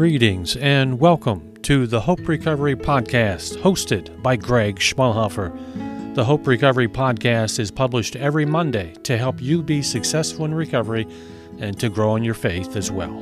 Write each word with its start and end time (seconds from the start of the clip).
Greetings 0.00 0.56
and 0.56 0.98
welcome 0.98 1.52
to 1.60 1.86
the 1.86 2.00
Hope 2.00 2.26
Recovery 2.26 2.74
Podcast, 2.74 3.60
hosted 3.60 4.22
by 4.22 4.34
Greg 4.34 4.76
Schmalhofer. 4.76 6.14
The 6.14 6.24
Hope 6.24 6.46
Recovery 6.46 6.88
Podcast 6.88 7.58
is 7.58 7.70
published 7.70 8.16
every 8.16 8.46
Monday 8.46 8.94
to 9.02 9.18
help 9.18 9.42
you 9.42 9.62
be 9.62 9.82
successful 9.82 10.46
in 10.46 10.54
recovery 10.54 11.06
and 11.58 11.78
to 11.80 11.90
grow 11.90 12.16
in 12.16 12.24
your 12.24 12.32
faith 12.32 12.76
as 12.76 12.90
well. 12.90 13.12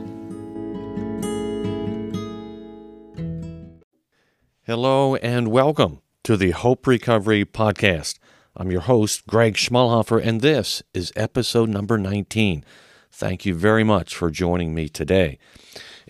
Hello 4.63 5.17
and 5.17 5.49
welcome 5.49 6.01
to 6.23 6.37
the 6.37 6.53
Hope 6.53 6.87
Recovery 6.87 7.45
Podcast. 7.45 8.21
I'm 8.55 8.71
your 8.71 8.83
host, 8.83 9.27
Greg 9.27 9.55
Schmalhofer, 9.55 10.25
and 10.25 10.43
this 10.43 10.85
is 10.95 11.13
episode 11.17 11.71
number 11.71 11.99
19. 11.99 12.65
Thank 13.11 13.45
you 13.45 13.55
very 13.55 13.83
much 13.83 14.15
for 14.15 14.31
joining 14.31 14.77
me 14.77 14.89
today. 14.89 15.41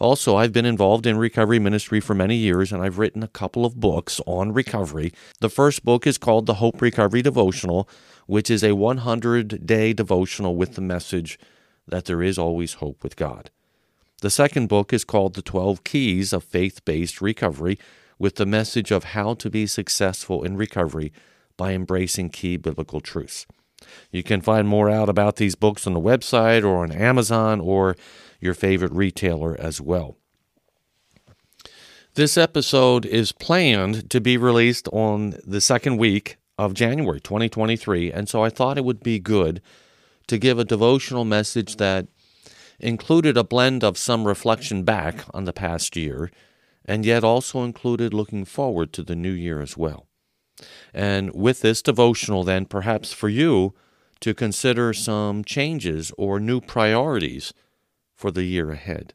Also, 0.00 0.36
I've 0.36 0.52
been 0.52 0.66
involved 0.66 1.06
in 1.06 1.16
recovery 1.16 1.60
ministry 1.60 2.00
for 2.00 2.14
many 2.14 2.34
years 2.34 2.72
and 2.72 2.82
I've 2.82 2.98
written 2.98 3.22
a 3.22 3.28
couple 3.28 3.64
of 3.64 3.78
books 3.78 4.20
on 4.26 4.52
recovery. 4.52 5.12
The 5.40 5.48
first 5.48 5.84
book 5.84 6.08
is 6.08 6.18
called 6.18 6.46
The 6.46 6.54
Hope 6.54 6.82
Recovery 6.82 7.22
Devotional, 7.22 7.88
which 8.26 8.50
is 8.50 8.64
a 8.64 8.74
100 8.74 9.66
day 9.66 9.92
devotional 9.92 10.56
with 10.56 10.74
the 10.74 10.80
message 10.80 11.38
that 11.86 12.06
there 12.06 12.22
is 12.22 12.38
always 12.38 12.74
hope 12.74 13.02
with 13.02 13.16
God. 13.16 13.50
The 14.20 14.30
second 14.30 14.68
book 14.68 14.92
is 14.92 15.04
called 15.04 15.34
The 15.34 15.42
12 15.42 15.84
Keys 15.84 16.32
of 16.32 16.44
Faith 16.44 16.84
Based 16.84 17.20
Recovery, 17.20 17.78
with 18.18 18.36
the 18.36 18.46
message 18.46 18.90
of 18.90 19.04
how 19.04 19.34
to 19.34 19.50
be 19.50 19.66
successful 19.66 20.42
in 20.42 20.56
recovery 20.56 21.12
by 21.56 21.72
embracing 21.72 22.30
key 22.30 22.56
biblical 22.56 23.00
truths. 23.00 23.46
You 24.10 24.22
can 24.22 24.40
find 24.40 24.66
more 24.66 24.88
out 24.88 25.08
about 25.08 25.36
these 25.36 25.54
books 25.54 25.86
on 25.86 25.92
the 25.92 26.00
website 26.00 26.64
or 26.64 26.82
on 26.82 26.92
Amazon 26.92 27.60
or 27.60 27.96
your 28.40 28.54
favorite 28.54 28.92
retailer 28.92 29.56
as 29.60 29.80
well. 29.80 30.16
This 32.14 32.38
episode 32.38 33.04
is 33.04 33.32
planned 33.32 34.08
to 34.10 34.20
be 34.20 34.36
released 34.36 34.88
on 34.92 35.34
the 35.44 35.60
second 35.60 35.96
week 35.96 36.36
of 36.58 36.74
January 36.74 37.20
2023. 37.20 38.12
And 38.12 38.28
so 38.28 38.42
I 38.42 38.50
thought 38.50 38.78
it 38.78 38.84
would 38.84 39.02
be 39.02 39.18
good 39.18 39.60
to 40.26 40.38
give 40.38 40.58
a 40.58 40.64
devotional 40.64 41.24
message 41.24 41.76
that 41.76 42.06
included 42.78 43.36
a 43.36 43.44
blend 43.44 43.84
of 43.84 43.98
some 43.98 44.26
reflection 44.26 44.82
back 44.82 45.24
on 45.32 45.44
the 45.44 45.52
past 45.52 45.96
year 45.96 46.30
and 46.84 47.06
yet 47.06 47.24
also 47.24 47.62
included 47.62 48.12
looking 48.12 48.44
forward 48.44 48.92
to 48.92 49.02
the 49.02 49.16
new 49.16 49.30
year 49.30 49.60
as 49.60 49.76
well. 49.76 50.06
And 50.92 51.34
with 51.34 51.62
this 51.62 51.82
devotional, 51.82 52.44
then, 52.44 52.66
perhaps 52.66 53.12
for 53.12 53.28
you 53.28 53.74
to 54.20 54.34
consider 54.34 54.92
some 54.92 55.44
changes 55.44 56.12
or 56.16 56.38
new 56.38 56.60
priorities 56.60 57.52
for 58.14 58.30
the 58.30 58.44
year 58.44 58.70
ahead. 58.70 59.14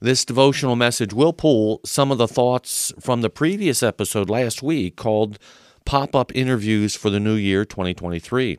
This 0.00 0.24
devotional 0.24 0.74
message 0.74 1.12
will 1.12 1.32
pull 1.32 1.80
some 1.84 2.10
of 2.10 2.18
the 2.18 2.26
thoughts 2.26 2.92
from 2.98 3.20
the 3.20 3.30
previous 3.30 3.82
episode 3.82 4.28
last 4.28 4.62
week 4.62 4.96
called 4.96 5.38
pop 5.84 6.14
up 6.14 6.34
interviews 6.34 6.94
for 6.94 7.10
the 7.10 7.20
new 7.20 7.34
year 7.34 7.64
2023 7.64 8.58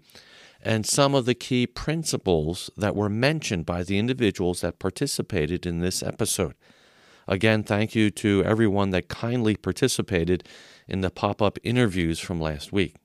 and 0.63 0.85
some 0.85 1.13
of 1.13 1.25
the 1.25 1.35
key 1.35 1.67
principles 1.67 2.69
that 2.77 2.95
were 2.95 3.09
mentioned 3.09 3.65
by 3.65 3.83
the 3.83 3.99
individuals 3.99 4.61
that 4.61 4.79
participated 4.79 5.65
in 5.65 5.79
this 5.79 6.01
episode. 6.01 6.55
Again, 7.27 7.63
thank 7.63 7.95
you 7.95 8.09
to 8.11 8.43
everyone 8.45 8.91
that 8.91 9.09
kindly 9.09 9.55
participated 9.55 10.47
in 10.87 11.01
the 11.01 11.09
pop 11.09 11.41
up 11.41 11.57
interviews 11.63 12.19
from 12.19 12.39
last 12.39 12.71
week. 12.71 12.95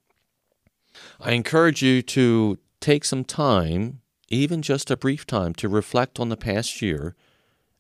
I 1.20 1.32
encourage 1.32 1.82
you 1.82 2.02
to 2.02 2.58
take 2.80 3.04
some 3.04 3.24
time, 3.24 4.00
even 4.28 4.62
just 4.62 4.90
a 4.90 4.96
brief 4.96 5.26
time, 5.26 5.54
to 5.54 5.68
reflect 5.68 6.18
on 6.18 6.28
the 6.28 6.36
past 6.36 6.80
year 6.80 7.14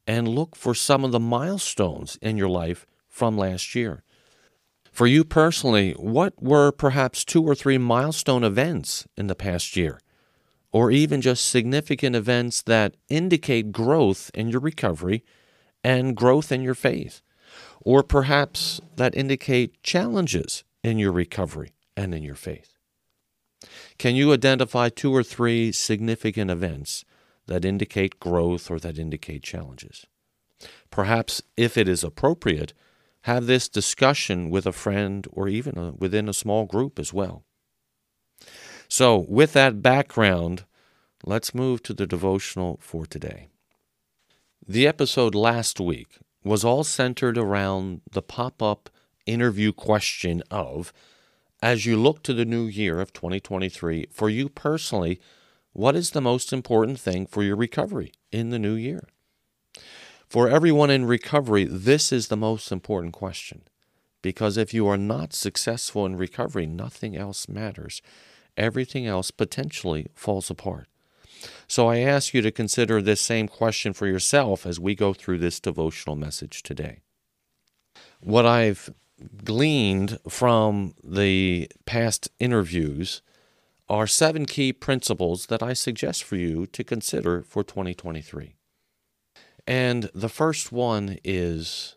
and 0.06 0.28
look 0.28 0.56
for 0.56 0.74
some 0.74 1.04
of 1.04 1.12
the 1.12 1.20
milestones 1.20 2.18
in 2.22 2.36
your 2.36 2.48
life 2.48 2.86
from 3.08 3.36
last 3.36 3.74
year. 3.74 4.02
For 4.92 5.06
you 5.06 5.24
personally, 5.24 5.92
what 5.92 6.40
were 6.42 6.72
perhaps 6.72 7.24
two 7.24 7.42
or 7.42 7.54
three 7.54 7.78
milestone 7.78 8.44
events 8.44 9.06
in 9.16 9.26
the 9.26 9.34
past 9.34 9.76
year? 9.76 10.00
Or 10.70 10.90
even 10.90 11.20
just 11.20 11.48
significant 11.48 12.14
events 12.14 12.62
that 12.62 12.94
indicate 13.08 13.72
growth 13.72 14.30
in 14.34 14.48
your 14.48 14.60
recovery 14.60 15.24
and 15.82 16.16
growth 16.16 16.52
in 16.52 16.62
your 16.62 16.74
faith? 16.74 17.22
Or 17.80 18.02
perhaps 18.02 18.80
that 18.96 19.14
indicate 19.14 19.82
challenges 19.82 20.64
in 20.82 20.98
your 20.98 21.12
recovery 21.12 21.72
and 21.96 22.14
in 22.14 22.22
your 22.22 22.34
faith? 22.34 22.74
Can 23.98 24.14
you 24.14 24.32
identify 24.32 24.88
two 24.88 25.14
or 25.14 25.22
three 25.22 25.72
significant 25.72 26.50
events 26.50 27.04
that 27.46 27.64
indicate 27.64 28.20
growth 28.20 28.70
or 28.70 28.78
that 28.78 28.98
indicate 28.98 29.42
challenges? 29.42 30.06
Perhaps, 30.90 31.42
if 31.56 31.76
it 31.76 31.88
is 31.88 32.04
appropriate, 32.04 32.72
have 33.28 33.44
this 33.44 33.68
discussion 33.68 34.48
with 34.48 34.64
a 34.66 34.72
friend 34.72 35.26
or 35.32 35.48
even 35.48 35.76
a, 35.76 35.92
within 35.92 36.30
a 36.30 36.32
small 36.32 36.64
group 36.64 36.98
as 36.98 37.12
well. 37.12 37.44
So, 38.88 39.26
with 39.28 39.52
that 39.52 39.82
background, 39.82 40.64
let's 41.22 41.54
move 41.54 41.82
to 41.82 41.92
the 41.92 42.06
devotional 42.06 42.78
for 42.80 43.04
today. 43.04 43.48
The 44.66 44.86
episode 44.86 45.34
last 45.34 45.78
week 45.78 46.18
was 46.42 46.64
all 46.64 46.84
centered 46.84 47.36
around 47.36 48.00
the 48.10 48.22
pop 48.22 48.62
up 48.62 48.88
interview 49.26 49.72
question 49.72 50.42
of 50.50 50.90
as 51.62 51.84
you 51.84 51.98
look 51.98 52.22
to 52.22 52.32
the 52.32 52.46
new 52.46 52.64
year 52.64 52.98
of 52.98 53.12
2023, 53.12 54.06
for 54.10 54.30
you 54.30 54.48
personally, 54.48 55.20
what 55.72 55.94
is 55.94 56.12
the 56.12 56.22
most 56.22 56.50
important 56.50 56.98
thing 56.98 57.26
for 57.26 57.42
your 57.42 57.56
recovery 57.56 58.12
in 58.32 58.48
the 58.48 58.58
new 58.58 58.74
year? 58.74 59.06
For 60.28 60.46
everyone 60.46 60.90
in 60.90 61.06
recovery, 61.06 61.64
this 61.64 62.12
is 62.12 62.28
the 62.28 62.36
most 62.36 62.70
important 62.70 63.14
question. 63.14 63.62
Because 64.20 64.58
if 64.58 64.74
you 64.74 64.86
are 64.86 64.98
not 64.98 65.32
successful 65.32 66.04
in 66.04 66.16
recovery, 66.16 66.66
nothing 66.66 67.16
else 67.16 67.48
matters. 67.48 68.02
Everything 68.54 69.06
else 69.06 69.30
potentially 69.30 70.08
falls 70.14 70.50
apart. 70.50 70.86
So 71.66 71.88
I 71.88 72.00
ask 72.00 72.34
you 72.34 72.42
to 72.42 72.50
consider 72.50 73.00
this 73.00 73.22
same 73.22 73.48
question 73.48 73.94
for 73.94 74.06
yourself 74.06 74.66
as 74.66 74.78
we 74.78 74.94
go 74.94 75.14
through 75.14 75.38
this 75.38 75.60
devotional 75.60 76.16
message 76.16 76.62
today. 76.62 76.98
What 78.20 78.44
I've 78.44 78.90
gleaned 79.44 80.18
from 80.28 80.94
the 81.02 81.70
past 81.86 82.28
interviews 82.38 83.22
are 83.88 84.06
seven 84.06 84.44
key 84.44 84.74
principles 84.74 85.46
that 85.46 85.62
I 85.62 85.72
suggest 85.72 86.22
for 86.22 86.36
you 86.36 86.66
to 86.66 86.84
consider 86.84 87.42
for 87.42 87.64
2023. 87.64 88.57
And 89.68 90.08
the 90.14 90.30
first 90.30 90.72
one 90.72 91.18
is 91.22 91.96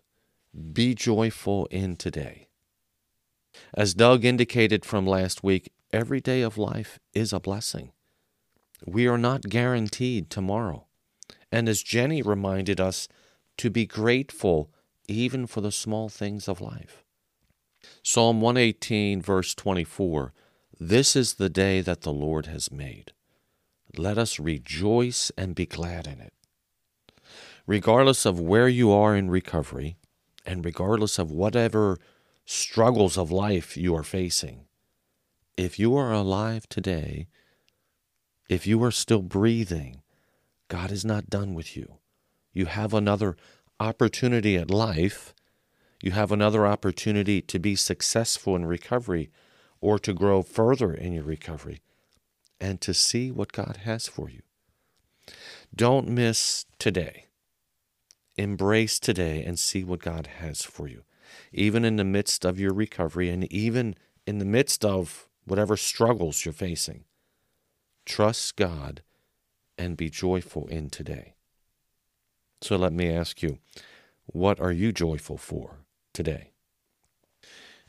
be 0.73 0.93
joyful 0.93 1.67
in 1.67 1.95
today. 1.95 2.49
As 3.73 3.93
Doug 3.93 4.25
indicated 4.25 4.83
from 4.83 5.07
last 5.07 5.41
week, 5.41 5.71
every 5.93 6.19
day 6.19 6.41
of 6.41 6.57
life 6.57 6.99
is 7.13 7.31
a 7.31 7.39
blessing. 7.39 7.93
We 8.85 9.07
are 9.07 9.17
not 9.17 9.43
guaranteed 9.43 10.29
tomorrow. 10.29 10.87
And 11.49 11.69
as 11.69 11.81
Jenny 11.81 12.21
reminded 12.21 12.81
us, 12.81 13.07
to 13.57 13.69
be 13.69 13.85
grateful 13.85 14.69
even 15.07 15.47
for 15.47 15.61
the 15.61 15.71
small 15.71 16.09
things 16.09 16.49
of 16.49 16.59
life. 16.59 17.05
Psalm 18.03 18.41
118, 18.41 19.21
verse 19.21 19.55
24 19.55 20.33
This 20.77 21.15
is 21.15 21.35
the 21.35 21.49
day 21.49 21.79
that 21.79 22.01
the 22.01 22.11
Lord 22.11 22.47
has 22.47 22.69
made. 22.69 23.13
Let 23.95 24.17
us 24.17 24.39
rejoice 24.39 25.31
and 25.37 25.55
be 25.55 25.65
glad 25.65 26.05
in 26.05 26.19
it 26.19 26.33
regardless 27.65 28.25
of 28.25 28.39
where 28.39 28.67
you 28.67 28.91
are 28.91 29.15
in 29.15 29.29
recovery 29.29 29.97
and 30.45 30.65
regardless 30.65 31.19
of 31.19 31.31
whatever 31.31 31.97
struggles 32.45 33.17
of 33.17 33.31
life 33.31 33.77
you 33.77 33.95
are 33.95 34.03
facing, 34.03 34.65
if 35.57 35.77
you 35.77 35.95
are 35.95 36.11
alive 36.11 36.67
today, 36.67 37.27
if 38.49 38.65
you 38.65 38.83
are 38.83 38.91
still 38.91 39.21
breathing, 39.21 40.01
God 40.67 40.91
is 40.91 41.05
not 41.05 41.29
done 41.29 41.53
with 41.53 41.77
you. 41.77 41.97
You 42.53 42.65
have 42.65 42.93
another 42.93 43.37
opportunity 43.79 44.57
at 44.57 44.69
life. 44.69 45.33
You 46.01 46.11
have 46.11 46.31
another 46.31 46.65
opportunity 46.65 47.41
to 47.41 47.59
be 47.59 47.75
successful 47.75 48.55
in 48.55 48.65
recovery 48.65 49.29
or 49.79 49.99
to 49.99 50.13
grow 50.13 50.41
further 50.41 50.93
in 50.93 51.13
your 51.13 51.23
recovery 51.23 51.81
and 52.59 52.81
to 52.81 52.93
see 52.93 53.31
what 53.31 53.51
God 53.51 53.79
has 53.83 54.07
for 54.07 54.29
you. 54.29 54.41
Don't 55.75 56.07
miss 56.07 56.65
today 56.77 57.27
embrace 58.41 58.99
today 58.99 59.43
and 59.43 59.57
see 59.57 59.83
what 59.83 60.01
God 60.01 60.27
has 60.39 60.63
for 60.63 60.87
you. 60.87 61.03
Even 61.53 61.85
in 61.85 61.95
the 61.95 62.03
midst 62.03 62.43
of 62.45 62.59
your 62.59 62.73
recovery 62.73 63.29
and 63.29 63.51
even 63.51 63.95
in 64.25 64.39
the 64.39 64.45
midst 64.45 64.83
of 64.83 65.27
whatever 65.45 65.77
struggles 65.77 66.45
you're 66.45 66.53
facing, 66.53 67.05
trust 68.05 68.55
God 68.55 69.01
and 69.77 69.97
be 69.97 70.09
joyful 70.09 70.67
in 70.67 70.89
today. 70.89 71.35
So 72.61 72.75
let 72.75 72.93
me 72.93 73.09
ask 73.09 73.41
you, 73.41 73.57
what 74.25 74.59
are 74.59 74.71
you 74.71 74.91
joyful 74.91 75.37
for 75.37 75.79
today? 76.13 76.51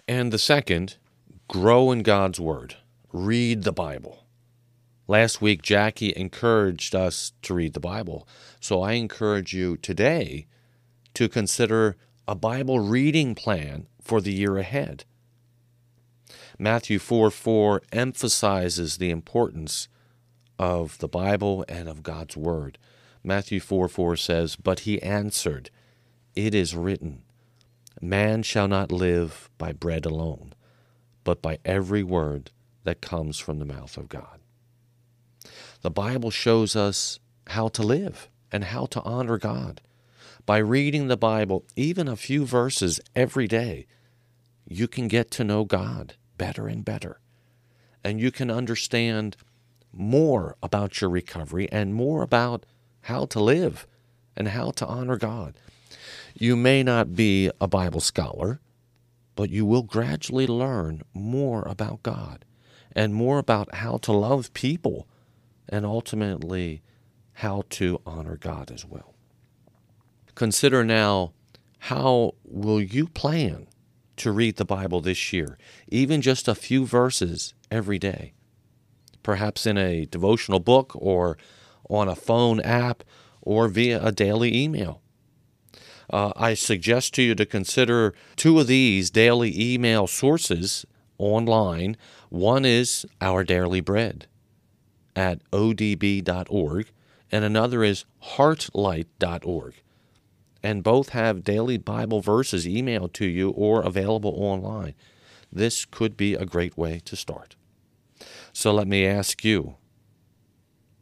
And 0.09 0.33
the 0.33 0.39
second, 0.39 0.97
grow 1.49 1.91
in 1.91 2.03
God's 2.03 2.41
Word. 2.41 2.77
Read 3.13 3.65
the 3.65 3.73
Bible. 3.73 4.22
Last 5.13 5.43
week, 5.43 5.61
Jackie 5.61 6.15
encouraged 6.17 6.95
us 6.95 7.35
to 7.43 7.53
read 7.53 7.75
the 7.75 7.81
Bible. 7.81 8.27
So 8.61 8.81
I 8.81 8.93
encourage 8.93 9.53
you 9.53 9.77
today 9.77 10.47
to 11.13 11.29
consider 11.29 11.99
a 12.27 12.35
Bible 12.35 12.81
reading 12.81 13.35
plan 13.35 13.89
for 14.01 14.23
the 14.23 14.33
year 14.33 14.57
ahead. 14.57 15.05
Matthew 16.59 16.99
4 16.99 17.31
4 17.31 17.83
emphasizes 17.93 18.97
the 18.97 19.11
importance 19.11 19.87
of 20.59 20.97
the 20.97 21.09
Bible 21.09 21.63
and 21.69 21.91
of 21.91 22.03
God's 22.03 22.39
Word. 22.39 22.79
Matthew 23.23 23.61
4 23.61 23.89
4 23.89 24.17
says, 24.17 24.57
But 24.57 24.81
he 24.81 25.03
answered, 25.03 25.69
It 26.35 26.55
is 26.55 26.75
written, 26.75 27.21
Man 28.01 28.43
shall 28.43 28.67
not 28.67 28.91
live 28.91 29.51
by 29.59 29.73
bread 29.73 30.07
alone, 30.07 30.55
but 31.23 31.43
by 31.43 31.59
every 31.67 32.03
word 32.03 32.51
that 32.85 33.03
comes 33.03 33.39
from 33.39 33.59
the 33.59 33.67
mouth 33.67 33.99
of 33.99 34.09
God. 34.09 34.42
The 35.83 35.91
Bible 35.91 36.31
shows 36.31 36.77
us 36.77 37.19
how 37.49 37.69
to 37.69 37.83
live 37.83 38.29
and 38.51 38.65
how 38.65 38.87
to 38.87 39.03
honor 39.03 39.39
God. 39.39 39.81
By 40.47 40.59
reading 40.59 41.09
the 41.09 41.17
Bible, 41.17 41.65
even 41.77 42.09
a 42.09 42.17
few 42.17 42.45
verses 42.45 43.01
every 43.15 43.47
day, 43.47 43.87
you 44.69 44.89
can 44.89 45.09
get 45.09 45.31
to 45.33 45.45
know 45.45 45.65
God 45.65 46.15
better 46.39 46.67
and 46.69 46.85
better. 46.85 47.21
And 48.05 48.21
you 48.21 48.31
can 48.31 48.51
understand 48.51 49.37
more 49.93 50.57
about 50.63 51.01
your 51.01 51.11
recovery 51.11 51.71
and 51.71 51.95
more 51.95 52.23
about 52.23 52.67
how 53.03 53.27
to 53.27 53.41
live 53.41 53.87
and 54.37 54.49
how 54.49 54.71
to 54.73 54.87
honor 54.87 55.17
God. 55.17 55.55
You 56.35 56.57
may 56.57 56.83
not 56.83 57.15
be 57.15 57.51
a 57.61 57.69
Bible 57.69 58.01
scholar, 58.01 58.61
but 59.37 59.51
you 59.51 59.65
will 59.65 59.83
gradually 59.83 60.47
learn 60.47 61.03
more 61.13 61.63
about 61.63 62.03
God 62.03 62.45
and 62.95 63.15
more 63.15 63.39
about 63.39 63.75
how 63.77 63.97
to 63.99 64.13
love 64.13 64.53
people 64.55 65.07
and 65.69 65.87
ultimately 65.87 66.83
how 67.35 67.65
to 67.71 68.01
honor 68.05 68.37
God 68.37 68.71
as 68.71 68.85
well. 68.85 69.15
Consider 70.35 70.85
now 70.85 71.33
how 71.79 72.35
will 72.45 72.81
you 72.81 73.07
plan 73.07 73.67
to 74.17 74.31
read 74.31 74.57
the 74.57 74.65
Bible 74.65 75.01
this 75.01 75.33
year, 75.33 75.59
even 75.89 76.23
just 76.23 76.47
a 76.47 76.55
few 76.55 76.87
verses 76.87 77.55
every 77.71 77.99
day? 77.99 78.33
Perhaps 79.23 79.67
in 79.67 79.79
a 79.79 80.07
devotional 80.07 80.61
book 80.61 80.93
or 80.95 81.39
on 81.89 82.09
a 82.09 82.17
phone 82.17 82.61
app 82.61 83.03
or 83.41 83.69
via 83.69 84.03
a 84.03 84.13
daily 84.13 84.57
email. 84.57 85.01
Uh, 86.11 86.33
I 86.37 86.55
suggest 86.55 87.15
to 87.15 87.23
you 87.23 87.35
to 87.35 87.47
consider 87.47 88.15
two 88.37 88.59
of 88.61 88.67
these 88.67 89.11
daily 89.11 89.59
email 89.59 90.07
sources 90.07 90.85
online. 91.19 91.97
One 92.29 92.65
is 92.65 93.07
Our 93.21 93.45
Daily 93.45 93.81
Bread 93.81 94.27
at 95.15 95.41
odb.org, 95.51 96.91
and 97.31 97.45
another 97.45 97.85
is 97.85 98.05
heartlight.org. 98.23 99.75
And 100.63 100.83
both 100.85 101.09
have 101.11 101.43
daily 101.43 101.77
Bible 101.77 102.21
verses 102.21 102.67
emailed 102.67 103.13
to 103.15 103.27
you 103.27 103.51
or 103.51 103.83
available 103.83 104.35
online. 104.37 104.95
This 105.53 105.85
could 105.85 106.17
be 106.17 106.35
a 106.35 106.47
great 106.47 106.79
way 106.79 107.01
to 107.05 107.17
start. 107.17 107.57
So 108.53 108.73
let 108.73 108.87
me 108.87 109.05
ask 109.05 109.45
you 109.45 109.77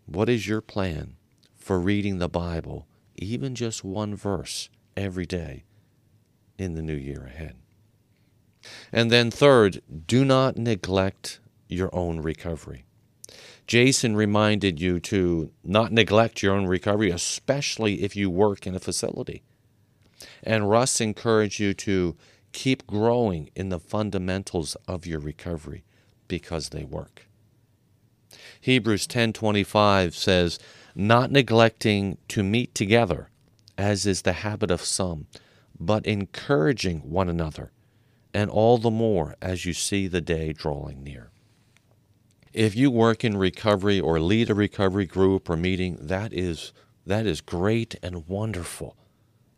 what 0.06 0.28
is 0.28 0.48
your 0.48 0.60
plan 0.60 1.16
for 1.56 1.78
reading 1.78 2.18
the 2.18 2.28
Bible, 2.28 2.86
even 3.16 3.54
just 3.54 3.84
one 3.84 4.16
verse 4.16 4.68
every 4.96 5.26
day 5.26 5.64
in 6.58 6.74
the 6.74 6.82
new 6.82 6.96
year 6.96 7.24
ahead? 7.26 7.56
And 8.92 9.10
then, 9.10 9.30
third, 9.30 9.80
do 10.06 10.24
not 10.24 10.56
neglect 10.56 11.40
your 11.68 11.94
own 11.94 12.20
recovery. 12.20 12.84
Jason 13.70 14.16
reminded 14.16 14.80
you 14.80 14.98
to 14.98 15.52
not 15.62 15.92
neglect 15.92 16.42
your 16.42 16.56
own 16.56 16.66
recovery, 16.66 17.08
especially 17.08 18.02
if 18.02 18.16
you 18.16 18.28
work 18.28 18.66
in 18.66 18.74
a 18.74 18.80
facility. 18.80 19.44
And 20.42 20.68
Russ 20.68 21.00
encouraged 21.00 21.60
you 21.60 21.72
to 21.74 22.16
keep 22.50 22.84
growing 22.84 23.48
in 23.54 23.68
the 23.68 23.78
fundamentals 23.78 24.76
of 24.88 25.06
your 25.06 25.20
recovery 25.20 25.84
because 26.26 26.70
they 26.70 26.82
work. 26.82 27.28
Hebrews 28.60 29.06
10:25 29.06 30.16
says, 30.16 30.58
"Not 30.96 31.30
neglecting 31.30 32.18
to 32.26 32.42
meet 32.42 32.74
together, 32.74 33.30
as 33.78 34.04
is 34.04 34.22
the 34.22 34.42
habit 34.42 34.72
of 34.72 34.84
some, 34.84 35.28
but 35.78 36.04
encouraging 36.06 37.08
one 37.08 37.28
another, 37.28 37.70
and 38.34 38.50
all 38.50 38.78
the 38.78 38.90
more 38.90 39.36
as 39.40 39.64
you 39.64 39.74
see 39.74 40.08
the 40.08 40.20
day 40.20 40.52
drawing 40.52 41.04
near." 41.04 41.30
If 42.52 42.74
you 42.74 42.90
work 42.90 43.22
in 43.22 43.36
recovery 43.36 44.00
or 44.00 44.18
lead 44.18 44.50
a 44.50 44.54
recovery 44.54 45.06
group 45.06 45.48
or 45.48 45.56
meeting, 45.56 45.96
that 46.00 46.32
is 46.32 46.72
that 47.06 47.24
is 47.24 47.40
great 47.40 47.94
and 48.02 48.26
wonderful. 48.26 48.96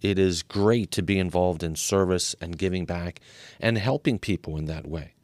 It 0.02 0.18
is 0.18 0.42
great 0.42 0.90
to 0.92 1.02
be 1.02 1.18
involved 1.18 1.62
in 1.62 1.74
service 1.74 2.34
and 2.40 2.58
giving 2.58 2.84
back 2.84 3.20
and 3.58 3.78
helping 3.78 4.18
people 4.18 4.58
in 4.58 4.66
that 4.66 4.86
way. 4.86 5.14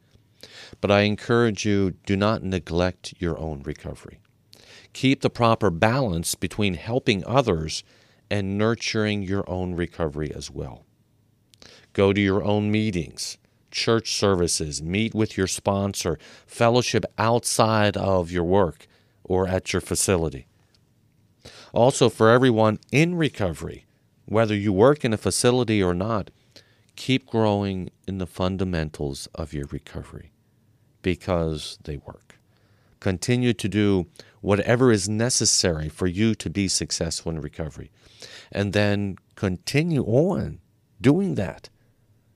But 0.81 0.89
I 0.89 1.01
encourage 1.01 1.63
you 1.63 1.91
do 2.07 2.17
not 2.17 2.43
neglect 2.43 3.13
your 3.19 3.37
own 3.37 3.61
recovery. 3.61 4.19
Keep 4.93 5.21
the 5.21 5.29
proper 5.29 5.69
balance 5.69 6.33
between 6.33 6.73
helping 6.73 7.23
others 7.25 7.83
and 8.31 8.57
nurturing 8.57 9.21
your 9.21 9.47
own 9.47 9.75
recovery 9.75 10.31
as 10.33 10.49
well. 10.49 10.85
Go 11.93 12.13
to 12.13 12.21
your 12.21 12.43
own 12.43 12.71
meetings 12.71 13.37
church 13.71 14.13
services, 14.13 14.81
meet 14.81 15.13
with 15.13 15.37
your 15.37 15.47
sponsor, 15.47 16.17
fellowship 16.45 17.05
outside 17.17 17.95
of 17.97 18.31
your 18.31 18.43
work 18.43 18.87
or 19.23 19.47
at 19.47 19.73
your 19.73 19.81
facility. 19.81 20.47
Also, 21.73 22.09
for 22.09 22.29
everyone 22.29 22.79
in 22.91 23.15
recovery, 23.15 23.85
whether 24.25 24.55
you 24.55 24.73
work 24.73 25.05
in 25.05 25.13
a 25.13 25.17
facility 25.17 25.81
or 25.81 25.93
not, 25.93 26.31
keep 26.95 27.25
growing 27.27 27.89
in 28.07 28.17
the 28.17 28.27
fundamentals 28.27 29.27
of 29.35 29.53
your 29.53 29.65
recovery 29.71 30.31
because 31.01 31.77
they 31.83 31.97
work. 31.97 32.39
Continue 32.99 33.53
to 33.53 33.69
do 33.69 34.07
whatever 34.41 34.91
is 34.91 35.07
necessary 35.07 35.87
for 35.89 36.07
you 36.07 36.35
to 36.35 36.49
be 36.49 36.67
successful 36.67 37.31
in 37.31 37.39
recovery. 37.39 37.89
And 38.51 38.73
then 38.73 39.17
continue 39.35 40.03
on 40.03 40.59
doing 40.99 41.35
that 41.35 41.69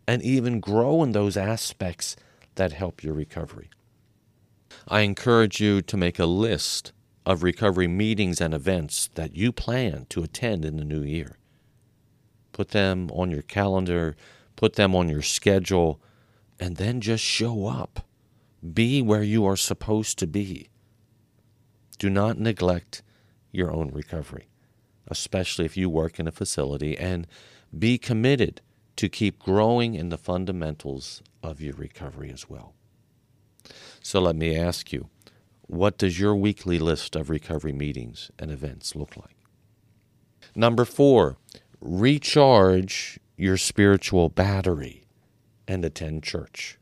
and 0.07 0.21
even 0.21 0.59
grow 0.59 1.03
in 1.03 1.11
those 1.11 1.37
aspects 1.37 2.15
that 2.55 2.73
help 2.73 3.03
your 3.03 3.13
recovery. 3.13 3.69
I 4.87 5.01
encourage 5.01 5.61
you 5.61 5.81
to 5.81 5.97
make 5.97 6.19
a 6.19 6.25
list 6.25 6.91
of 7.25 7.43
recovery 7.43 7.87
meetings 7.87 8.41
and 8.41 8.53
events 8.53 9.09
that 9.15 9.35
you 9.35 9.51
plan 9.51 10.05
to 10.09 10.23
attend 10.23 10.65
in 10.65 10.77
the 10.77 10.83
new 10.83 11.01
year. 11.01 11.37
Put 12.51 12.69
them 12.69 13.09
on 13.11 13.31
your 13.31 13.41
calendar, 13.41 14.15
put 14.55 14.75
them 14.75 14.93
on 14.95 15.09
your 15.09 15.21
schedule, 15.21 16.01
and 16.59 16.77
then 16.77 17.01
just 17.01 17.23
show 17.23 17.67
up. 17.67 18.05
Be 18.73 19.01
where 19.01 19.23
you 19.23 19.45
are 19.45 19.57
supposed 19.57 20.19
to 20.19 20.27
be. 20.27 20.69
Do 21.97 22.09
not 22.09 22.37
neglect 22.37 23.01
your 23.51 23.71
own 23.71 23.91
recovery, 23.91 24.47
especially 25.07 25.65
if 25.65 25.77
you 25.77 25.89
work 25.89 26.19
in 26.19 26.27
a 26.27 26.31
facility, 26.31 26.97
and 26.97 27.27
be 27.77 27.97
committed 27.97 28.61
to 28.95 29.09
keep 29.09 29.39
growing 29.39 29.95
in 29.95 30.09
the 30.09 30.17
fundamentals 30.17 31.21
of 31.41 31.61
your 31.61 31.75
recovery 31.75 32.31
as 32.31 32.49
well. 32.49 32.73
So 34.01 34.19
let 34.19 34.35
me 34.35 34.57
ask 34.57 34.91
you, 34.91 35.09
what 35.67 35.97
does 35.97 36.19
your 36.19 36.35
weekly 36.35 36.77
list 36.77 37.15
of 37.15 37.29
recovery 37.29 37.71
meetings 37.71 38.29
and 38.37 38.51
events 38.51 38.95
look 38.95 39.15
like? 39.15 39.35
Number 40.55 40.85
four, 40.85 41.37
recharge 41.79 43.19
your 43.37 43.57
spiritual 43.57 44.29
battery 44.29 45.05
and 45.67 45.83
attend 45.83 46.23
church. 46.23 46.77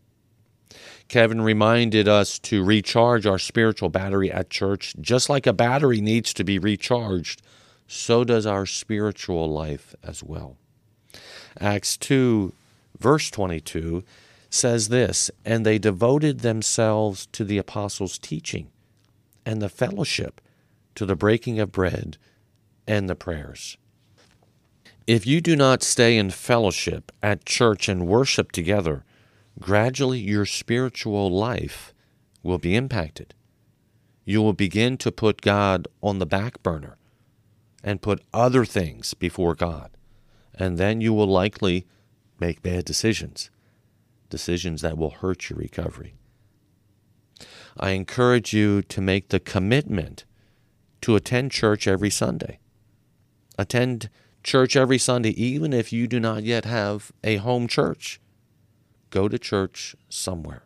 Kevin 1.08 1.42
reminded 1.42 2.08
us 2.08 2.40
to 2.40 2.64
recharge 2.64 3.26
our 3.26 3.40
spiritual 3.40 3.90
battery 3.90 4.32
at 4.32 4.50
church. 4.50 4.96
Just 5.00 5.30
like 5.30 5.46
a 5.46 5.54
battery 5.54 6.02
needs 6.02 6.34
to 6.34 6.44
be 6.44 6.58
recharged, 6.58 7.42
so 7.86 8.24
does 8.24 8.46
our 8.46 8.66
spiritual 8.66 9.52
life 9.52 9.94
as 10.04 10.24
well. 10.24 10.58
Acts 11.60 11.98
2, 11.98 12.54
verse 13.00 13.30
22, 13.30 14.04
says 14.50 14.90
this 14.90 15.32
And 15.46 15.66
they 15.66 15.78
devoted 15.78 16.40
themselves 16.40 17.28
to 17.34 17.44
the 17.44 17.58
apostles' 17.58 18.18
teaching 18.18 18.70
and 19.46 19.62
the 19.62 19.70
fellowship, 19.70 20.42
to 20.96 21.06
the 21.06 21.16
breaking 21.16 21.60
of 21.60 21.72
bread 21.72 22.18
and 22.88 23.10
the 23.10 23.16
prayers. 23.16 23.78
If 25.08 25.26
you 25.26 25.42
do 25.42 25.56
not 25.56 25.84
stay 25.84 26.18
in 26.18 26.30
fellowship 26.30 27.12
at 27.24 27.46
church 27.46 27.90
and 27.90 28.08
worship 28.08 28.52
together, 28.52 29.04
gradually 29.60 30.20
your 30.20 30.46
spiritual 30.46 31.30
life 31.30 31.94
will 32.44 32.60
be 32.60 32.76
impacted. 32.76 33.34
you 34.26 34.42
will 34.42 34.54
begin 34.54 34.98
to 34.98 35.12
put 35.12 35.42
God 35.42 35.88
on 36.02 36.20
the 36.20 36.26
back 36.26 36.62
burner 36.64 36.98
and 37.84 38.02
put 38.02 38.22
other 38.34 38.66
things 38.66 39.14
before 39.14 39.56
God. 39.56 39.90
And 40.62 40.78
then 40.78 41.02
you 41.02 41.12
will 41.12 41.26
likely 41.26 41.88
make 42.40 42.62
bad 42.62 42.86
decisions, 42.86 43.50
decisions 44.30 44.84
that 44.84 44.96
will 44.96 45.10
hurt 45.10 45.50
your 45.50 45.58
recovery. 45.58 46.14
I 47.80 47.92
encourage 47.92 48.54
you 48.54 48.84
to 48.84 49.02
make 49.02 49.30
the 49.30 49.40
commitment 49.40 50.24
to 51.02 51.16
attend 51.16 51.50
church 51.52 51.88
every 51.88 52.12
Sunday. 52.12 52.60
Attend 53.58 54.12
church 54.44 54.76
every 54.76 55.00
Sunday, 55.00 55.32
even 55.32 55.74
if 55.74 55.92
you 55.92 56.06
do 56.06 56.20
not 56.20 56.44
yet 56.44 56.66
have 56.66 57.12
a 57.24 57.38
home 57.38 57.68
church. 57.68 58.22
Go 59.10 59.28
to 59.28 59.40
church 59.40 59.96
somewhere. 60.10 60.62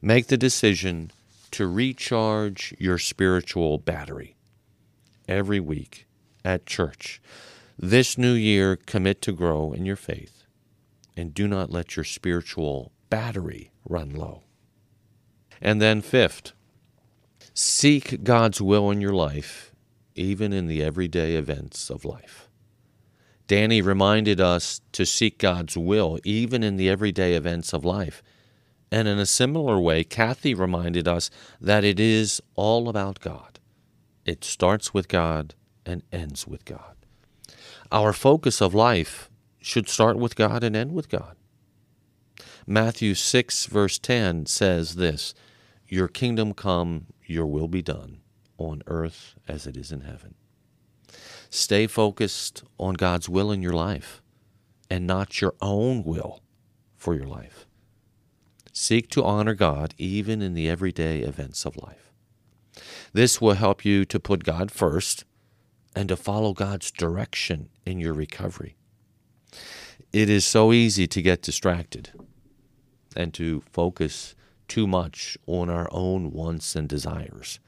Make 0.00 0.28
the 0.28 0.36
decision 0.36 1.10
to 1.50 1.66
recharge 1.66 2.72
your 2.78 2.98
spiritual 2.98 3.78
battery 3.78 4.36
every 5.26 5.58
week 5.58 6.06
at 6.44 6.66
church. 6.66 7.20
This 7.78 8.16
new 8.16 8.34
year, 8.34 8.76
commit 8.76 9.20
to 9.22 9.32
grow 9.32 9.72
in 9.72 9.84
your 9.84 9.96
faith 9.96 10.44
and 11.16 11.34
do 11.34 11.48
not 11.48 11.70
let 11.70 11.96
your 11.96 12.04
spiritual 12.04 12.92
battery 13.10 13.72
run 13.88 14.10
low. 14.10 14.42
And 15.60 15.80
then, 15.80 16.00
fifth, 16.00 16.52
seek 17.52 18.24
God's 18.24 18.60
will 18.60 18.90
in 18.90 19.00
your 19.00 19.12
life, 19.12 19.72
even 20.14 20.52
in 20.52 20.66
the 20.66 20.82
everyday 20.82 21.34
events 21.36 21.90
of 21.90 22.04
life. 22.04 22.48
Danny 23.46 23.82
reminded 23.82 24.40
us 24.40 24.80
to 24.92 25.04
seek 25.04 25.38
God's 25.38 25.76
will, 25.76 26.18
even 26.24 26.62
in 26.62 26.76
the 26.76 26.88
everyday 26.88 27.34
events 27.34 27.72
of 27.72 27.84
life. 27.84 28.22
And 28.90 29.06
in 29.06 29.18
a 29.18 29.26
similar 29.26 29.78
way, 29.78 30.04
Kathy 30.04 30.54
reminded 30.54 31.06
us 31.06 31.30
that 31.60 31.84
it 31.84 32.00
is 32.00 32.40
all 32.54 32.88
about 32.88 33.20
God. 33.20 33.58
It 34.24 34.44
starts 34.44 34.94
with 34.94 35.08
God 35.08 35.54
and 35.84 36.02
ends 36.10 36.46
with 36.46 36.64
God. 36.64 36.93
Our 37.94 38.12
focus 38.12 38.60
of 38.60 38.74
life 38.74 39.30
should 39.60 39.88
start 39.88 40.16
with 40.16 40.34
God 40.34 40.64
and 40.64 40.74
end 40.74 40.94
with 40.94 41.08
God. 41.08 41.36
Matthew 42.66 43.14
6, 43.14 43.66
verse 43.66 44.00
10 44.00 44.46
says 44.46 44.96
this 44.96 45.32
Your 45.86 46.08
kingdom 46.08 46.54
come, 46.54 47.06
your 47.24 47.46
will 47.46 47.68
be 47.68 47.82
done, 47.82 48.20
on 48.58 48.82
earth 48.88 49.36
as 49.46 49.68
it 49.68 49.76
is 49.76 49.92
in 49.92 50.00
heaven. 50.00 50.34
Stay 51.50 51.86
focused 51.86 52.64
on 52.80 52.94
God's 52.94 53.28
will 53.28 53.52
in 53.52 53.62
your 53.62 53.72
life 53.72 54.20
and 54.90 55.06
not 55.06 55.40
your 55.40 55.54
own 55.60 56.02
will 56.02 56.42
for 56.96 57.14
your 57.14 57.28
life. 57.28 57.64
Seek 58.72 59.08
to 59.10 59.22
honor 59.22 59.54
God 59.54 59.94
even 59.98 60.42
in 60.42 60.54
the 60.54 60.68
everyday 60.68 61.20
events 61.20 61.64
of 61.64 61.76
life. 61.76 62.10
This 63.12 63.40
will 63.40 63.54
help 63.54 63.84
you 63.84 64.04
to 64.06 64.18
put 64.18 64.42
God 64.42 64.72
first 64.72 65.24
and 65.94 66.08
to 66.08 66.16
follow 66.16 66.52
God's 66.52 66.90
direction 66.90 67.68
in 67.86 68.00
your 68.00 68.14
recovery. 68.14 68.76
It 70.12 70.28
is 70.28 70.44
so 70.44 70.72
easy 70.72 71.06
to 71.06 71.22
get 71.22 71.42
distracted 71.42 72.10
and 73.16 73.32
to 73.34 73.62
focus 73.72 74.34
too 74.68 74.86
much 74.86 75.36
on 75.46 75.70
our 75.70 75.88
own 75.92 76.32
wants 76.32 76.74
and 76.74 76.88
desires. 76.88 77.60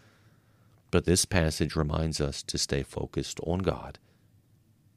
But 0.90 1.04
this 1.04 1.24
passage 1.24 1.76
reminds 1.76 2.20
us 2.20 2.42
to 2.44 2.58
stay 2.58 2.82
focused 2.82 3.38
on 3.44 3.60
God 3.60 3.98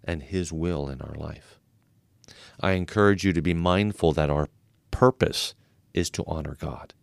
and 0.03 0.23
His 0.23 0.53
will 0.53 0.89
in 0.89 1.01
our 1.01 1.15
life. 1.15 1.59
I 2.59 2.71
encourage 2.71 3.23
you 3.23 3.33
to 3.33 3.41
be 3.41 3.53
mindful 3.53 4.13
that 4.13 4.29
our 4.29 4.49
purpose 4.91 5.53
is 5.93 6.09
to 6.11 6.23
honor 6.27 6.55
God 6.59 6.93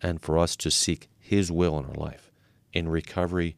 and 0.00 0.20
for 0.20 0.38
us 0.38 0.56
to 0.56 0.70
seek 0.70 1.08
His 1.18 1.50
will 1.50 1.78
in 1.78 1.86
our 1.86 1.94
life, 1.94 2.30
in 2.72 2.88
recovery, 2.88 3.56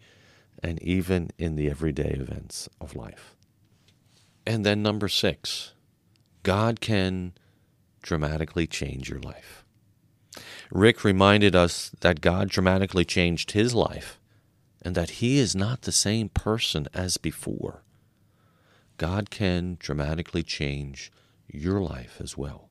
and 0.63 0.83
even 0.83 1.31
in 1.39 1.57
the 1.57 1.69
everyday 1.71 2.11
events 2.11 2.69
of 2.81 2.97
life. 2.97 3.35
And 4.47 4.65
then, 4.65 4.83
number 4.83 5.09
six, 5.09 5.73
God 6.43 6.81
can 6.81 7.33
dramatically 8.03 8.67
change 8.67 9.11
your 9.11 9.21
life. 9.21 9.65
Rick 10.71 11.05
reminded 11.05 11.55
us 11.55 11.91
that 12.01 12.21
God 12.21 12.49
dramatically 12.49 13.05
changed 13.05 13.53
his 13.53 13.75
life 13.75 14.21
and 14.83 14.95
that 14.95 15.11
he 15.11 15.39
is 15.39 15.57
not 15.57 15.83
the 15.83 15.93
same 15.93 16.29
person 16.29 16.87
as 16.95 17.17
before. 17.17 17.83
God 18.99 19.31
can 19.31 19.77
dramatically 19.81 20.43
change 20.43 21.11
your 21.49 21.81
life 21.81 22.21
as 22.21 22.37
well. 22.37 22.69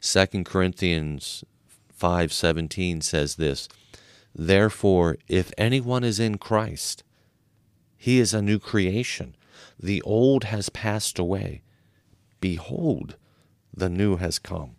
2 0.00 0.44
Corinthians 0.44 1.44
5:17 1.98 3.02
says 3.02 3.36
this, 3.36 3.68
Therefore, 4.40 5.16
if 5.26 5.50
anyone 5.58 6.04
is 6.04 6.20
in 6.20 6.38
Christ, 6.38 7.02
he 7.96 8.20
is 8.20 8.32
a 8.32 8.40
new 8.40 8.60
creation. 8.60 9.34
The 9.80 10.00
old 10.02 10.44
has 10.44 10.68
passed 10.68 11.18
away. 11.18 11.62
Behold, 12.40 13.16
the 13.74 13.88
new 13.88 14.16
has 14.16 14.38
come. 14.38 14.76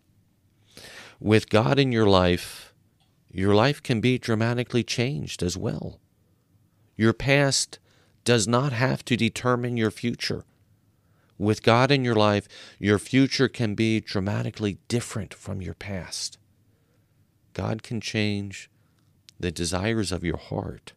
With 1.20 1.50
God 1.50 1.78
in 1.78 1.92
your 1.92 2.08
life, 2.08 2.74
your 3.30 3.54
life 3.54 3.84
can 3.84 4.00
be 4.00 4.18
dramatically 4.18 4.82
changed 4.82 5.44
as 5.44 5.58
well. 5.58 6.00
Your 6.96 7.12
past 7.12 7.80
does 8.24 8.48
not 8.48 8.72
have 8.72 9.04
to 9.06 9.18
determine 9.18 9.76
your 9.76 9.92
future. 9.92 10.46
With 11.38 11.64
God 11.64 11.92
in 11.92 12.06
your 12.06 12.16
life, 12.16 12.48
your 12.80 12.98
future 12.98 13.50
can 13.50 13.76
be 13.76 14.00
dramatically 14.00 14.78
different 14.88 15.34
from 15.34 15.62
your 15.62 15.74
past. 15.74 16.38
God 17.54 17.84
can 17.84 18.00
change 18.00 18.70
the 19.40 19.52
desires 19.52 20.12
of 20.12 20.24
your 20.24 20.38
heart 20.38 20.94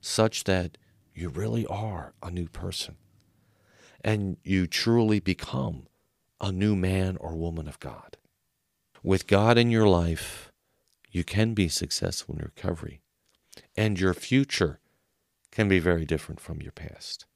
such 0.00 0.44
that 0.44 0.76
you 1.14 1.28
really 1.28 1.66
are 1.66 2.14
a 2.22 2.30
new 2.30 2.48
person 2.48 2.96
and 4.02 4.36
you 4.42 4.66
truly 4.66 5.20
become 5.20 5.86
a 6.40 6.50
new 6.50 6.74
man 6.74 7.16
or 7.18 7.36
woman 7.36 7.68
of 7.68 7.78
God. 7.80 8.16
With 9.02 9.26
God 9.26 9.58
in 9.58 9.70
your 9.70 9.86
life, 9.86 10.50
you 11.10 11.24
can 11.24 11.54
be 11.54 11.68
successful 11.68 12.36
in 12.36 12.42
recovery, 12.42 13.00
and 13.76 13.98
your 13.98 14.14
future 14.14 14.78
can 15.50 15.68
be 15.68 15.78
very 15.78 16.04
different 16.04 16.40
from 16.40 16.62
your 16.62 16.72
past. 16.72 17.26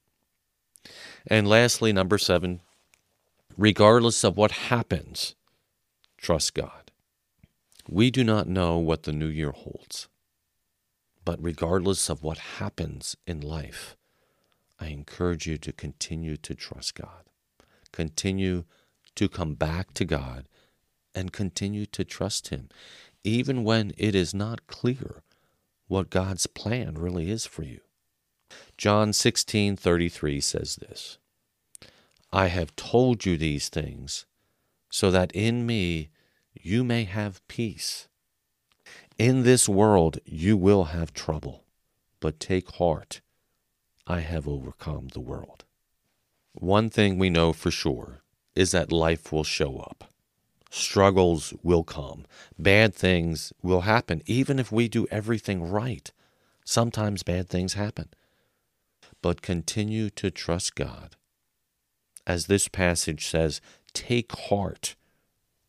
And 1.26 1.48
lastly, 1.48 1.92
number 1.92 2.18
seven, 2.18 2.60
regardless 3.56 4.24
of 4.24 4.36
what 4.36 4.52
happens, 4.52 5.34
trust 6.16 6.54
God. 6.54 6.92
We 7.88 8.10
do 8.10 8.24
not 8.24 8.48
know 8.48 8.78
what 8.78 9.02
the 9.02 9.12
new 9.12 9.26
year 9.26 9.52
holds. 9.52 10.08
But 11.24 11.42
regardless 11.42 12.10
of 12.10 12.22
what 12.22 12.38
happens 12.58 13.16
in 13.26 13.40
life, 13.40 13.96
I 14.78 14.88
encourage 14.88 15.46
you 15.46 15.56
to 15.58 15.72
continue 15.72 16.36
to 16.38 16.54
trust 16.54 16.94
God. 16.94 17.24
Continue 17.92 18.64
to 19.14 19.28
come 19.28 19.54
back 19.54 19.94
to 19.94 20.04
God 20.04 20.46
and 21.14 21.32
continue 21.32 21.86
to 21.86 22.04
trust 22.04 22.48
Him, 22.48 22.68
even 23.22 23.64
when 23.64 23.92
it 23.96 24.14
is 24.14 24.34
not 24.34 24.66
clear 24.66 25.22
what 25.86 26.10
God's 26.10 26.46
plan 26.46 26.94
really 26.94 27.30
is 27.30 27.46
for 27.46 27.62
you. 27.62 27.80
John 28.76 29.12
16:33 29.12 30.40
says 30.42 30.76
this. 30.76 31.18
I 32.32 32.48
have 32.48 32.74
told 32.74 33.24
you 33.24 33.36
these 33.36 33.68
things 33.68 34.26
so 34.90 35.10
that 35.10 35.30
in 35.32 35.64
me 35.64 36.10
you 36.52 36.82
may 36.82 37.04
have 37.04 37.46
peace. 37.46 38.08
In 39.18 39.44
this 39.44 39.68
world 39.68 40.18
you 40.24 40.56
will 40.56 40.84
have 40.84 41.12
trouble, 41.12 41.64
but 42.18 42.40
take 42.40 42.68
heart. 42.72 43.20
I 44.08 44.20
have 44.20 44.48
overcome 44.48 45.08
the 45.08 45.20
world. 45.20 45.64
One 46.52 46.90
thing 46.90 47.16
we 47.16 47.30
know 47.30 47.52
for 47.52 47.70
sure 47.70 48.22
is 48.56 48.72
that 48.72 48.90
life 48.90 49.30
will 49.32 49.44
show 49.44 49.78
up. 49.78 50.12
Struggles 50.68 51.54
will 51.62 51.84
come. 51.84 52.26
Bad 52.58 52.92
things 52.92 53.52
will 53.62 53.82
happen. 53.82 54.20
Even 54.26 54.58
if 54.58 54.72
we 54.72 54.88
do 54.88 55.06
everything 55.12 55.62
right, 55.62 56.10
sometimes 56.64 57.22
bad 57.22 57.48
things 57.48 57.74
happen. 57.74 58.08
But 59.22 59.42
continue 59.42 60.10
to 60.10 60.32
trust 60.32 60.74
God. 60.74 61.14
As 62.26 62.46
this 62.46 62.66
passage 62.66 63.28
says, 63.28 63.60
take 63.92 64.32
heart 64.32 64.96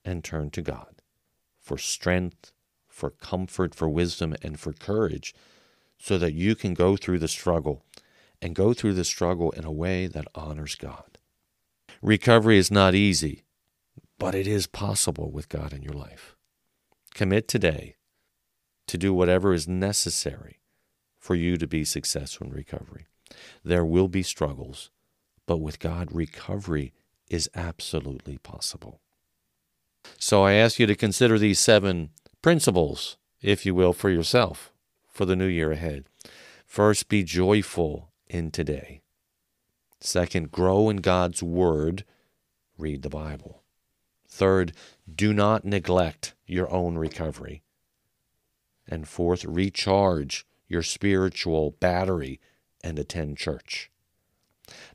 and 0.03 0.23
turn 0.23 0.49
to 0.51 0.63
God 0.63 0.95
for 1.59 1.77
strength, 1.77 2.51
for 2.95 3.09
comfort, 3.09 3.75
for 3.75 3.89
wisdom, 3.89 4.33
and 4.41 4.57
for 4.57 4.71
courage, 4.71 5.35
so 5.97 6.17
that 6.17 6.33
you 6.33 6.55
can 6.55 6.73
go 6.73 6.95
through 6.95 7.19
the 7.19 7.27
struggle 7.27 7.83
and 8.41 8.55
go 8.55 8.73
through 8.73 8.93
the 8.93 9.03
struggle 9.03 9.51
in 9.51 9.65
a 9.65 9.71
way 9.71 10.07
that 10.07 10.29
honors 10.33 10.75
God. 10.75 11.17
Recovery 12.01 12.57
is 12.57 12.71
not 12.71 12.95
easy, 12.95 13.43
but 14.17 14.33
it 14.33 14.47
is 14.47 14.65
possible 14.65 15.29
with 15.29 15.49
God 15.49 15.73
in 15.73 15.81
your 15.81 15.93
life. 15.93 16.37
Commit 17.13 17.49
today 17.49 17.95
to 18.87 18.97
do 18.97 19.13
whatever 19.13 19.53
is 19.53 19.67
necessary 19.67 20.61
for 21.19 21.35
you 21.35 21.57
to 21.57 21.67
be 21.67 21.83
successful 21.83 22.47
in 22.47 22.53
recovery. 22.53 23.07
There 23.61 23.83
will 23.83 24.07
be 24.07 24.23
struggles, 24.23 24.89
but 25.45 25.57
with 25.57 25.79
God, 25.79 26.13
recovery 26.13 26.93
is 27.29 27.49
absolutely 27.55 28.37
possible. 28.37 29.01
So 30.17 30.43
I 30.43 30.53
ask 30.53 30.79
you 30.79 30.85
to 30.85 30.95
consider 30.95 31.37
these 31.37 31.59
seven 31.59 32.11
principles, 32.45 33.17
if 33.41 33.65
you 33.65 33.73
will, 33.73 33.91
for 33.91 34.11
yourself 34.11 34.71
for 35.09 35.25
the 35.25 35.35
new 35.35 35.47
year 35.47 35.71
ahead. 35.71 36.05
First, 36.67 37.09
be 37.09 37.23
joyful 37.23 38.11
in 38.27 38.51
today. 38.51 39.01
Second, 39.99 40.51
grow 40.51 40.87
in 40.87 40.97
God's 40.97 41.41
Word. 41.41 42.05
Read 42.77 43.01
the 43.01 43.09
Bible. 43.09 43.63
Third, 44.29 44.73
do 45.11 45.33
not 45.33 45.65
neglect 45.65 46.35
your 46.45 46.71
own 46.71 46.99
recovery. 46.99 47.63
And 48.87 49.07
fourth, 49.07 49.43
recharge 49.43 50.45
your 50.67 50.83
spiritual 50.83 51.71
battery 51.79 52.39
and 52.83 52.99
attend 52.99 53.37
church. 53.37 53.89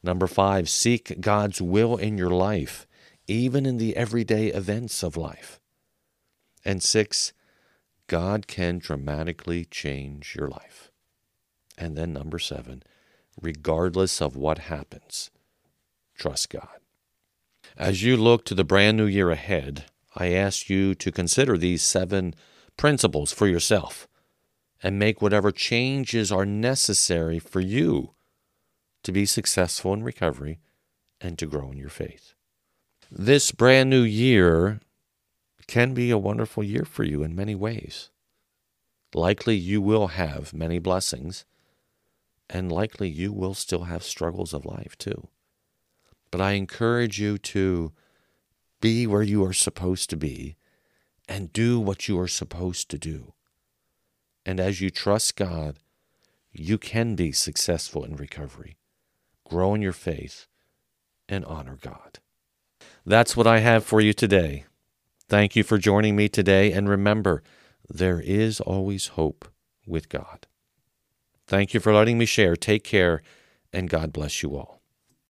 Number 0.05 0.29
five, 0.29 0.69
seek 0.69 1.21
God's 1.21 1.61
will 1.61 1.97
in 1.97 2.17
your 2.17 2.31
life, 2.31 2.87
even 3.27 3.67
in 3.67 3.79
the 3.79 3.97
everyday 3.97 4.53
events 4.53 5.03
of 5.03 5.17
life. 5.17 5.59
And 6.65 6.81
six, 6.81 7.33
God 8.11 8.49
can 8.49 8.81
dramatically 8.81 9.67
change 9.67 10.35
your 10.37 10.49
life. 10.49 10.91
And 11.79 11.97
then 11.97 12.13
number 12.13 12.41
seven, 12.41 12.83
regardless 13.41 14.21
of 14.21 14.35
what 14.35 14.59
happens, 14.59 15.31
trust 16.17 16.51
God. 16.51 16.81
As 17.77 18.03
you 18.03 18.17
look 18.17 18.45
to 18.47 18.55
the 18.57 18.65
brand 18.65 18.97
new 18.97 19.07
year 19.07 19.31
ahead, 19.31 19.85
I 20.17 20.33
ask 20.33 20.69
you 20.69 20.97
to 20.97 21.13
consider 21.13 21.57
these 21.57 21.83
seven 21.85 22.35
principles 22.77 23.31
for 23.31 23.47
yourself 23.47 24.09
and 24.83 24.99
make 24.99 25.23
whatever 25.23 25.53
changes 25.53 26.33
are 26.33 26.45
necessary 26.45 27.39
for 27.39 27.61
you 27.61 28.15
to 29.05 29.13
be 29.13 29.25
successful 29.25 29.95
in 29.95 30.03
recovery 30.03 30.59
and 31.21 31.39
to 31.39 31.47
grow 31.47 31.71
in 31.71 31.79
your 31.79 31.89
faith. 31.89 32.35
This 33.09 33.53
brand 33.53 33.89
new 33.89 34.03
year 34.03 34.81
can 35.71 35.95
be 35.95 36.11
a 36.11 36.19
wonderful 36.19 36.65
year 36.65 36.85
for 36.85 37.05
you 37.05 37.23
in 37.23 37.33
many 37.33 37.55
ways. 37.55 38.11
Likely 39.15 39.55
you 39.55 39.81
will 39.81 40.09
have 40.09 40.53
many 40.53 40.81
blessings, 40.81 41.45
and 42.51 42.73
likely 42.73 43.09
you 43.09 43.33
will 43.33 43.55
still 43.55 43.85
have 43.85 44.03
struggles 44.03 44.53
of 44.53 44.67
life 44.67 44.99
too. 44.99 45.29
But 46.33 46.41
I 46.41 46.53
encourage 46.53 47.21
you 47.21 47.39
to 47.39 47.93
be 48.81 49.07
where 49.07 49.23
you 49.23 49.45
are 49.45 49.53
supposed 49.53 50.11
to 50.11 50.17
be 50.17 50.57
and 51.29 51.53
do 51.53 51.79
what 51.79 52.09
you 52.09 52.19
are 52.19 52.27
supposed 52.27 52.91
to 52.91 52.99
do. 52.99 53.35
And 54.45 54.59
as 54.59 54.81
you 54.81 54.91
trust 54.91 55.37
God, 55.37 55.77
you 56.53 56.79
can 56.79 57.15
be 57.15 57.31
successful 57.31 58.03
in 58.03 58.17
recovery, 58.17 58.77
grow 59.49 59.75
in 59.75 59.83
your 59.83 59.93
faith, 59.93 60.49
and 61.29 61.45
honor 61.45 61.79
God. 61.81 62.19
That's 63.07 63.37
what 63.37 63.47
I 63.47 63.61
have 63.61 63.85
for 63.85 64.01
you 64.01 64.13
today. 64.13 64.65
Thank 65.31 65.55
you 65.55 65.63
for 65.63 65.79
joining 65.79 66.17
me 66.17 66.29
today, 66.29 66.73
and 66.73 66.89
remember, 66.89 67.45
there 67.89 68.21
is 68.21 68.61
always 68.61 69.07
hope 69.15 69.47
with 69.87 70.09
God. 70.09 70.49
Thank 71.47 71.73
you 71.73 71.79
for 71.79 71.95
letting 71.95 72.19
me 72.19 72.27
share. 72.27 72.57
Take 72.57 72.83
care, 72.83 73.23
and 73.73 73.89
God 73.89 74.13
bless 74.13 74.43
you 74.43 74.57
all. 74.57 74.80